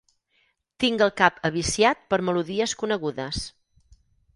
Tinc 0.83 1.03
el 1.07 1.11
cap 1.21 1.37
aviciat 1.51 2.03
per 2.15 2.21
melodies 2.31 2.77
conegudes. 2.83 3.49